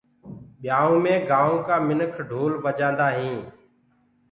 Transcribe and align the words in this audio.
ٻيآئوٚ 0.61 1.01
مي 1.03 1.13
گآئونٚ 1.29 1.63
ڪآ 1.67 1.75
منک 1.87 2.13
ڍول 2.29 2.53
بجآندآ 2.63 3.07
هينٚ۔ 3.17 3.45